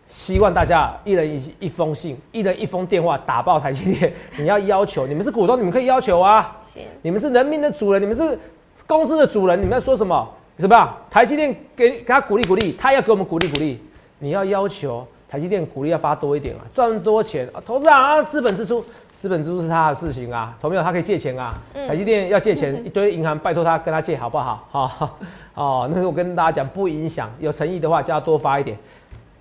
[0.09, 4.13] 希望大家一人一一封信，一人一封电话打爆台积电。
[4.37, 6.57] 你要要求，你们是股东，你们可以要求啊。
[6.73, 8.37] 是你们是人民的主人，你们是
[8.85, 10.29] 公司的主人，你们要说什么？
[10.59, 10.97] 什么样？
[11.09, 13.79] 台积电给给他鼓励鼓励，他要给我们鼓励鼓励。
[14.19, 18.83] 你要要求台积电鼓励要发多一点啊，赚多钱啊，投资啊，资本支出，
[19.15, 21.53] 资本支出是他的事情啊，投没有他可以借钱啊。
[21.73, 24.67] 嗯台积电要借钱，一堆银行拜托他跟他借好不好？
[24.71, 25.17] 好、
[25.53, 28.75] 哦，那个我跟大家讲不影响，有诚意的话就要多发一点，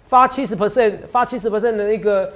[0.05, 2.31] 发七十 percent，发七十 percent 的那个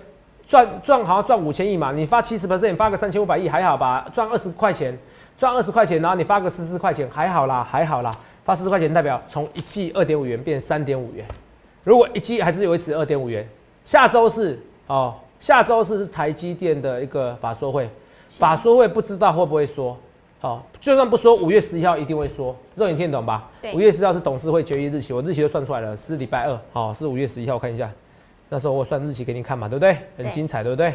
[0.46, 4.06] 赚赚好像赚五千亿嘛，你发七十 percent，发个三千五百亿还好吧？
[4.14, 4.98] 赚二十块钱，
[5.36, 8.16] 赚二十块钱，然后你发个十四块钱还好啦，还好啦。
[8.50, 11.24] 发十四块钱代表从一季二点五元变三点五元，
[11.84, 13.48] 如果一季还是维持二点五元，
[13.84, 14.58] 下周四
[14.88, 17.88] 哦，下周四是台积电的一个法说会，
[18.30, 19.96] 法说会不知道会不会说，
[20.40, 23.72] 好、就算不说，五月十一号一定会说，肉你听得懂吧对？
[23.72, 27.88] 五月十号是董事会决议日期，我日期都算出来了，是礼拜二，好、是五月十一号，我看一下，
[28.48, 29.96] 那时候我算日期给你看嘛，对不对？
[30.16, 30.92] 很精彩，对不对？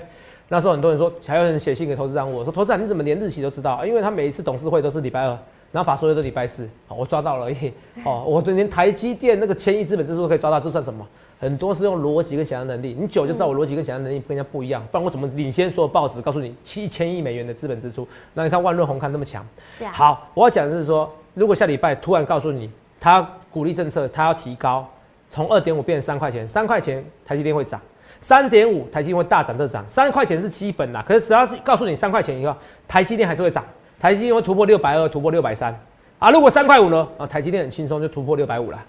[0.49, 3.75] 那时候很多人说，还有人写信给投资人，我说投资人你怎么连日期都知道？
[3.75, 5.39] 啊因为他每一次董事会都是礼拜二，
[5.71, 7.73] 然后法说会都礼拜四，好，我抓到了，嘿，
[8.05, 11.05] 哦，我连台积电那个千亿资本支出都可以抓到，这算什么？
[11.37, 18.07] 很多是用逻辑跟想象能力，你久就知道我逻辑跟想象能力跟人家不一样，不然我怎么领先所有报纸告诉你七千亿美元的资本支出？
[18.33, 19.45] 那你看万润红看那么强，
[19.83, 19.91] 啊。
[19.91, 24.89] 好，我要讲的是说，如果下礼拜突然告诉你，他鼓励政策，他要提高，
[25.29, 27.81] 从二点五变成三块钱，三块钱台积电会涨，
[28.21, 32.55] 三点五台积电会大涨特涨，三块钱是基本啦，可是只要是告诉你三块钱以后，
[32.87, 33.63] 台积电还是会涨，
[33.99, 35.77] 台积电会突破六百二，突破六百三，
[36.19, 38.79] 啊，如果三块五呢，啊，台积电很轻松就突破六百五了。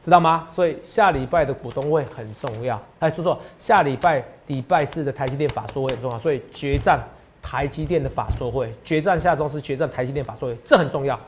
[0.00, 0.46] 知道吗？
[0.48, 2.80] 所以下礼拜的股东会很重要。
[2.98, 6.98] 哎，说说，下礼拜礼拜四的台积电法说会很重要，所以决战
[7.42, 11.18] 台积电的法说会，决战下周是决战台积电法说会，这很重要，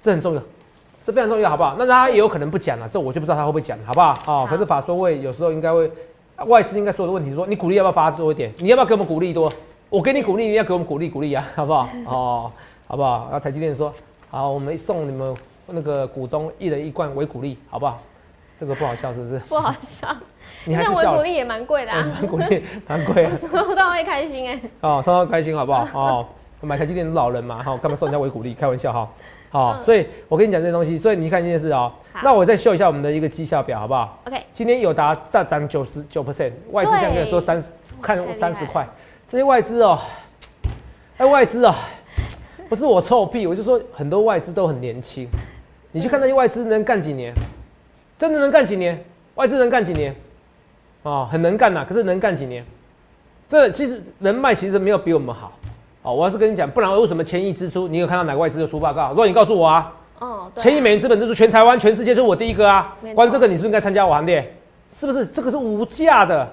[0.00, 0.42] 这很重要，
[1.02, 1.74] 这非常重要，好不好？
[1.76, 4.14] 那他也有可能不讲了，这我就不知道他会不会讲，好不好？
[4.26, 5.90] 哦，可是法说会有时候应该会，
[6.46, 8.52] 外资应该所有的问题说，你鼓励要不要发多一点？
[8.58, 9.52] 你要不要给我们鼓励多？
[9.90, 11.88] 我给你鼓励，你要给我们鼓励鼓励啊， 好不好？
[12.06, 12.52] 哦，
[12.86, 13.24] 好不好？
[13.24, 13.92] 然后台积电说，
[14.30, 15.34] 好，我们送你们
[15.66, 17.98] 那个股东一人一罐维鼓励，好不好？
[18.58, 19.38] 这个不好笑是不是？
[19.48, 20.14] 不好笑，
[20.66, 23.34] 你还是维鼓励也蛮贵的啊， 蛮鼓励，蛮贵啊。
[23.34, 24.60] 收到会开心哎。
[24.80, 25.86] 哦，收到开心好不好？
[25.98, 26.26] 哦，
[26.60, 28.52] 买台积电的老人嘛，哈、干嘛送人家维鼓励？
[28.52, 29.08] 开玩笑哈。
[29.50, 31.90] 好，嗯所以我跟你讲这些东西，所以你看这件事哦、
[32.22, 37.68] 那我再秀一下我们的一个绩效表，好不好？OK，今天友达大涨九十九 percent，外资现在说三十，
[38.02, 38.86] 看三十块，
[39.28, 39.98] 这些外资哦、
[41.18, 41.74] 哎外资哦、
[42.66, 45.28] 不是我臭屁，我就说很多外资都很年轻，
[45.92, 47.34] 你去看那些外资能干几年，
[48.16, 49.04] 真的能干几年？
[49.34, 50.16] 外资能干几年？
[51.02, 52.64] 哦，很能干呐、可是能干几年？
[53.46, 55.52] 这其实人脉其实没有比我们好。
[56.00, 57.86] 哦，我要是跟你讲，不然为什么千亿支出？
[57.86, 59.10] 你有看到哪个外资的出报告？
[59.10, 64.54] 如果你告诉我啊，哦，千亿美元资本支出全台湾全世界就是我第一个啊关这个你是不是应该参加我行列？
[64.90, 65.26] 是不是？
[65.26, 66.50] 这个是无价的，是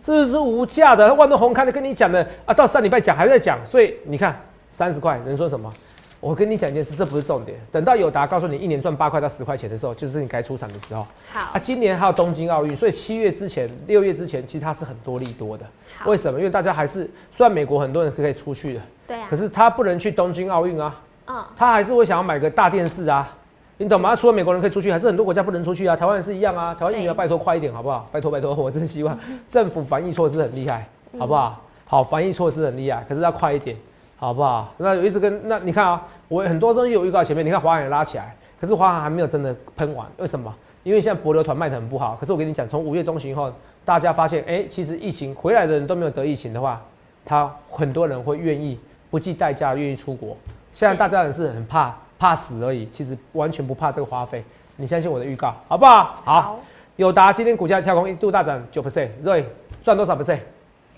[0.00, 1.12] 这是无价的。
[1.14, 4.38] 万通红刊的跟你讲的啊，到上礼拜讲还在讲，所以你看
[4.70, 5.72] 三十块能说什么？
[6.20, 7.58] 我跟你讲一件事，这不是重点。
[7.70, 11.06] 等到友达告诉你一年赚八块到十块钱的时候，就是你该出场的时候。
[11.30, 15.66] 好啊，，今年还有东京奥运，所以七月之前、六月之前，其实它是很多利多的。
[16.06, 16.38] 为什么？
[16.38, 20.98] 因为大家还是虽然美国很多人是可以出去的，对啊可，是他不能去东京奥运啊。
[21.26, 23.30] 嗯，他还是会想要买个大电视啊，
[23.76, 24.14] 你懂吗？
[24.14, 25.96] 除了美国人可以出去，还是很多国家不能出去啊。
[25.96, 28.08] 台湾也是一样啊，台湾疫苗拜托快一点好不好？
[28.12, 30.86] 拜托拜托，我真希望政府防疫措施很厉害，
[31.18, 31.60] 好不好？
[31.84, 33.76] 好，防疫措施很厉害，可是要快一点，
[34.16, 34.72] 好不好？
[34.78, 40.54] 那有一直跟那你看啊，我很多东西有预告前面，你看华航也拉起来，可是华航还没有真的喷完，为什么？
[40.84, 43.52] 因为现在博流团卖的很不好，可是我跟你讲，从五月中旬以后，
[43.84, 46.80] 大家发现，哎、其实疫情回来的人都没有得疫情的话，
[47.24, 48.78] 他很多人会愿意
[49.10, 50.36] 不计代价愿意出国。
[50.72, 54.42] 现在大家也是很怕怕死而已，其实完全不怕这个花费。
[54.76, 56.22] 你相信我的预告，好不好？
[56.24, 56.60] 好，
[56.96, 59.46] 友达今天股价跳空一度大涨九 percent，对，
[59.82, 60.38] 赚多少 percent？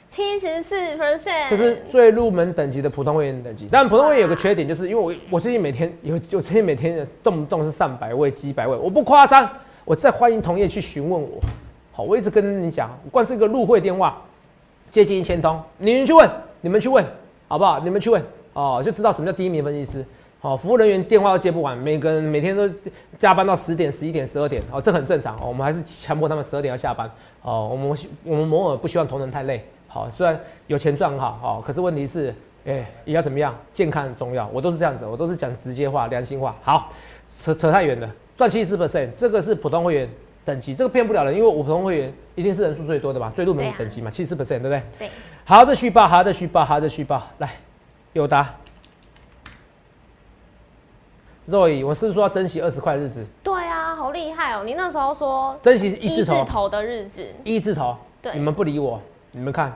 [0.08, 3.68] 七十四 percent，这是最入门等级的普通会员等级。
[3.70, 9.48] 但普通会员有个缺点，就是因为我我最近每天有，我最近每天动不动是上百位、几百位，我不夸张。
[9.84, 11.38] 我再欢迎同业去询问我，
[11.92, 14.20] 好，我一直跟你讲，光是一个入会电话，
[14.90, 17.04] 接近一千通，你们去问，你们去问，
[17.46, 17.78] 好不好？
[17.80, 18.20] 你们去问，
[18.52, 20.04] 哦，就知道什么叫第一名分析师。
[20.46, 22.70] 好，服务人员电话都接不完，每个人每天都
[23.18, 25.34] 加班到十点、十一点、十二点，哦，这很正常。
[25.38, 27.10] 哦，我们还是强迫他们十二点要下班。
[27.42, 29.66] 哦，我们我们摩尔不希望同仁太累。
[29.88, 32.32] 好，虽然有钱赚很好，哦，可是问题是，
[32.64, 33.52] 哎、也要怎么样？
[33.72, 34.48] 健康很重要。
[34.52, 36.54] 我都是这样子，我都是讲直接话、良心话。
[36.62, 36.92] 好，
[37.36, 40.08] 扯扯太远了，赚七十 percent，这个是普通会员
[40.44, 44.82] 等级，这个骗不了人，因为我普通会员一定是人数最多的嘛，最入门对啊等级嘛，七十 percent，对不对？
[44.96, 45.10] 对，
[45.44, 47.50] 好的续报，好的续报，好的续报，来，
[48.12, 48.54] 友达。
[51.46, 53.24] 肉姨，我是不是说要珍惜二十块日子？
[53.42, 54.62] 对啊，好厉害哦！
[54.64, 59.72] 你那时候说珍惜一字头，的日子，一字头，对你们不理我，你们看，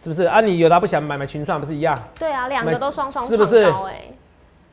[0.00, 0.40] 是不是啊？
[0.40, 1.96] 你有他不想买，买群创不是一样？
[2.18, 3.62] 对啊，两个都双双是不是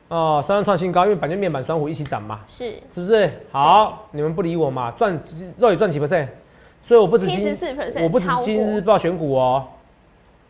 [0.08, 3.30] 哦，双双创新高，因为板件面板双虎一起涨嘛，是是不是？
[3.52, 5.16] 好，你们不理我嘛，赚
[5.58, 6.26] 肉也赚几 percent，
[6.82, 9.64] 所以我不止今七十四 percent，我不止今日报选股哦，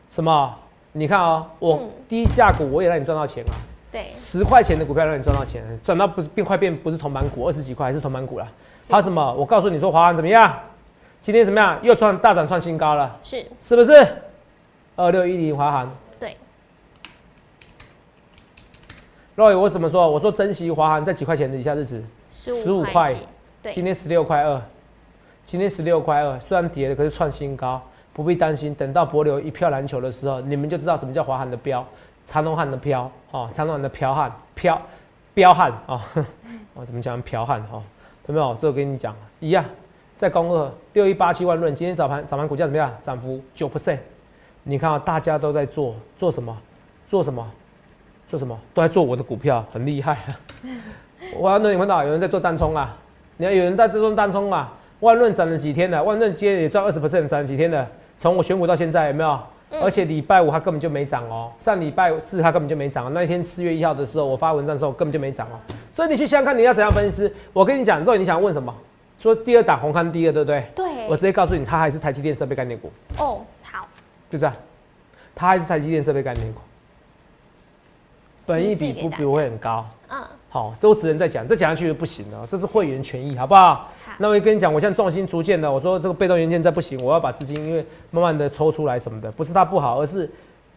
[0.09, 0.55] 什么？
[0.93, 3.53] 你看哦，我嗯低价股我也让你赚到钱啊，
[3.97, 8.47] 对，十块钱的股票让你赚到钱，赚到不是变快变不是铜板股，二十几块还是铜板股了。
[8.79, 9.33] 是还有什么？
[9.33, 10.55] 我告诉你说华航怎么样？
[11.23, 11.79] 今天怎么样？
[11.83, 14.07] 又创大涨创新高了，是，是不是？
[14.97, 15.97] 二六一零华航。
[16.21, 16.37] 对
[19.35, 20.11] ，Roy，我怎么说？
[20.11, 23.17] 我说珍惜华航在几块钱的以下日子十五块，
[23.63, 24.61] 对，今天十六块二，
[25.47, 27.81] 今天十六块二，虽然跌了，可是创新高，
[28.13, 28.75] 不必担心。
[28.75, 31.83] 等到博流一票难求的时候，你们就知道什么叫华航的标，
[32.27, 34.83] 长龙汉的彪哦，长龙汉的彪悍彪
[35.33, 35.99] 彪悍哦，
[36.75, 37.81] 我怎么讲彪悍哈？
[38.27, 38.55] 有没有？
[38.57, 39.65] 这我跟你讲一样，
[40.17, 42.93] 在公二六一八七万润，今天早盘早盘股价怎么样？
[43.01, 43.99] 涨幅九 percent。
[44.65, 46.55] 你看啊，大家都在做做什么？
[47.07, 47.49] 做什么？
[48.27, 48.59] 做什么？
[48.75, 50.35] 都在做我的股票，很厉害啊！
[51.39, 52.97] 万润，你看到有人在做单冲啊？
[53.37, 54.73] 你看有人在做单冲啊？
[54.99, 56.03] 万润涨了几天了？
[56.03, 57.89] 万润今天也赚二十 percent，涨了几天了？
[58.19, 59.39] 从我选股到现在有没有？
[59.71, 63.11] 嗯而且礼拜五它根本就没涨哦，上礼拜四它根本就没涨、哦。
[63.13, 65.59] 那一天四月一号的时候，我发文章的时候根本就没涨哦。
[65.91, 67.31] 所以你去想想看，你要怎样分析？
[67.53, 68.73] 我跟你讲，之后你想问什么？
[69.19, 70.65] 说第二档红康第二，对不对？
[70.75, 73.89] 对，我直接告诉你，它还是台积电设备概念股，哦，好，
[74.31, 74.55] 就这样，
[75.35, 76.61] 它还是台积电设备概念股，
[78.45, 79.85] 本益比不不会很高。
[80.11, 83.91] 嗯，好，这我只能再讲，这讲下去就不行了，这是会员权益，好不好？
[84.17, 90.31] 好那我也跟你讲，我现在重心逐渐的，我说这个被动元件再不行，我要把资金因为慢慢的抽出来什么的，不是它不好，而是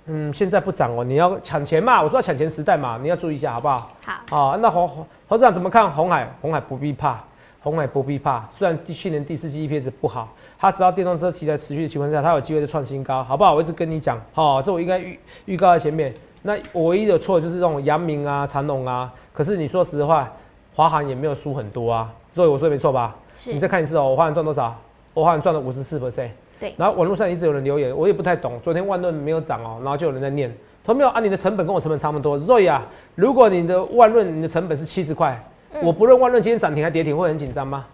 [0.07, 3.91] 嗯现在不涨哦，你要抢钱嘛，我说要抢钱时代嘛，你要注意一下，好不好？
[4.29, 6.29] 好，啊，那侯侯侯市长怎么看红海？
[6.41, 7.23] 红海不必怕，
[7.61, 8.45] 红海不必怕。
[8.51, 13.55] 虽然第去年第四季 EPS 不好，它只要电动车题材持续的情况下，它有机会的创新高，好不好？
[13.55, 16.13] 我一直跟你讲，好、这我应该预预告在前面。
[16.41, 20.29] 那我唯一的错就是这种阳明啊、长隆啊，可是你说实话，
[20.75, 23.15] 华航也没有输很多啊，所以我说的没错吧？
[23.43, 24.75] 是你再看一次哦，我华航赚多少？
[25.13, 26.29] 我华航赚了五十四 percent。
[26.59, 28.59] 对然后网络上一直有人留言，我也不太懂。
[28.61, 31.19] 昨天万润没有涨哦，然后就有人在念同没有啊？
[31.21, 32.37] 你的成本跟我成本差不多。
[32.37, 35.41] 瑞啊，如果你的万润你的成本是七十块，
[35.81, 37.85] 我不论万润今天涨停还跌停，会很紧张吗？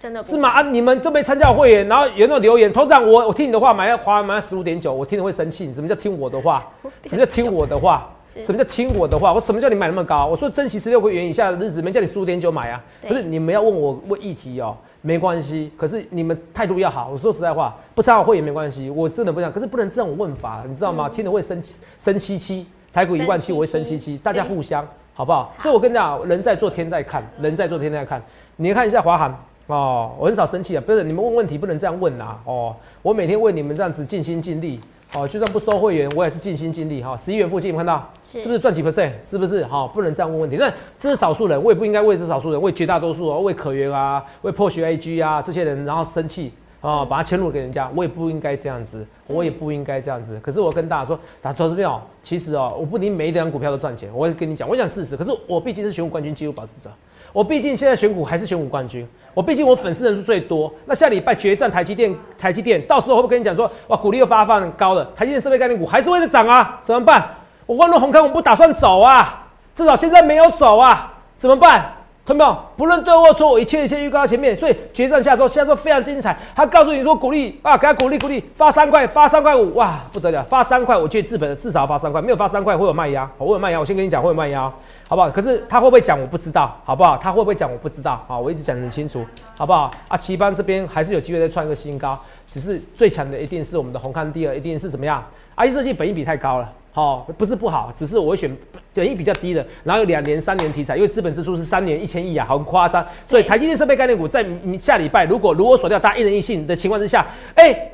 [0.00, 0.48] 真的是吗？
[0.48, 5.70] 啊，你们都没参加会员，然后有那种留言，头长我我听你的话买要花买十五点九，我听了会生气。
[5.74, 6.66] 什么叫听我的话？
[7.04, 8.08] 什么叫听我的话？
[8.40, 9.32] 什么叫听我的话？
[9.32, 10.26] 我什么叫你买那么高？
[10.26, 12.82] 我说珍惜十六个元以下的日子，没叫你十五点九买啊。
[13.06, 15.72] 不是你们要问我问议题哦，没关系。
[15.76, 17.08] 可是你们态度要好。
[17.10, 19.52] 我说实在话，不参加会也没关系，我真的不想。
[19.52, 21.08] 可是不能这种问法，你知道吗？
[21.08, 25.52] 听了会生气生七七，台股一万七我会生七七，大家互相好不好？
[25.58, 28.22] 所以我跟你讲，人在做天在看，人在做天在看。
[28.56, 29.44] 你看一下华航。
[29.66, 32.36] 哦，我很少生气啊，不是你们问问题不能这样问呐。
[32.44, 34.80] 哦，我每天为你们这样子尽心尽力，
[35.12, 37.16] 哦，就算不收会员，我也是尽心尽力哈。
[37.16, 39.10] 十一元附近有看到是不是赚几 percent？
[39.22, 39.64] 是不是？
[39.64, 40.56] 好，不能这样问问题。
[40.56, 50.40] 那这是少数人，我也不应该为这少数人，为绝大多数啊，为可元啊，为破学 A G 啊这些人，然后生气啊，把它迁入给人家，我也不应该这样子，我也不应该这样子。
[50.42, 55.16] 可是我跟大家说，打投资票，其实哦，我不一定每一张股票都赚钱，我会跟你讲，我讲事实。
[55.16, 56.90] 可是我毕竟是选股冠军纪录保持者。
[57.32, 60.72] 我毕竟现在选股还是选股冠军，我毕竟我粉丝人数最多。
[60.86, 66.80] 那下礼拜决战台积电，台积电到时候会不会跟你讲说，哇，股利又发放高了，台积电设备概念股还是会在涨啊？
[66.82, 67.28] 怎么办？
[67.66, 71.92] 我万润红康我不打算走啊，至少现在没有走啊，怎么办？
[72.26, 72.56] 同没有？
[72.76, 74.56] 不论对或错，我一切一切预告在前面。
[74.56, 76.36] 所以决战下周，下周非常精彩。
[76.54, 83.80] 他告诉你说，鼓励啊，给他鼓励鼓励，发三块，发三块五，哇，不得了，发三块，我觉得资本至少要发三块，没有发三块会有卖压，会有卖压。
[83.80, 84.72] 我先跟你讲会有卖压。
[85.08, 85.28] 好不好？
[85.28, 87.16] 可是他会不会讲我不知道，好不好？
[87.16, 88.24] 他会不会讲我不知道？
[88.28, 89.90] 好，我一直讲得很清楚，好不好？
[90.06, 92.16] 啊，七班这边还是有机会再创一个新高，
[92.48, 95.20] 只是最强的一定是我们的红康第二，一定是怎么样
[95.56, 98.50] ？I 设计本益比太高了，好，不是不好，只是我会选
[98.92, 103.06] 本益比较低的，然后有两年、三年题材，因为资本支出是三年一千亿啊，很夸张。
[103.26, 104.44] 所以台积电设备概念股在
[104.78, 107.92] 下礼拜，如果如果锁掉大家一人一信的情况之下，哎。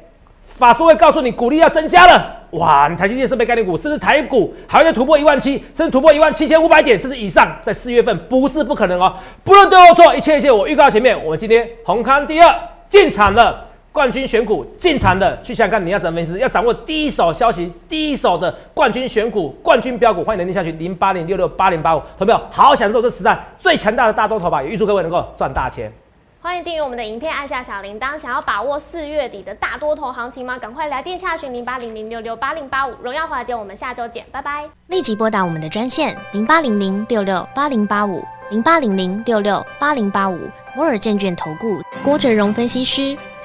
[0.49, 2.87] 法说会告诉你，股利要增加了，哇！
[2.89, 9.13] 你台积电设备概念股，甚至台股还会突破一万七，甚至突破一万七千五百点，甚至以上，在四月份不是不可能哦。
[9.43, 12.55] 不论对或错，一切一切，我预告前面，我们今天宏康第二
[12.89, 25.91] 进场的冠军选股进场的，去想看你要怎么分析，要掌握第一手消息，第一手的冠军选股、冠军标股，欢迎能力下去零八零六六八零八五，投票好好享受这实战最强大的大多头吧，也预祝各位能够赚大钱。
[26.43, 28.19] 欢迎订阅我们的影片，按下小铃铛。
[28.19, 30.59] 想要把握四月底的大多头行情吗？
[30.59, 32.95] 赶快来电洽询零八零零六六八零八五。
[33.03, 34.69] 荣耀华姐，我们下周见，拜拜。
[34.89, 40.39] 立即拨打我们的专线零八零零六六八零八五零八零零六六八零八五
[40.75, 43.17] 摩尔证券投顾郭哲荣分析师。